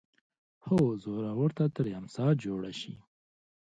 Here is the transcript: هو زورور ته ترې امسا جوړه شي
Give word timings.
هو 0.65 0.79
زورور 1.03 1.49
ته 1.57 1.65
ترې 1.75 1.91
امسا 1.99 2.25
جوړه 2.43 2.71
شي 2.79 2.93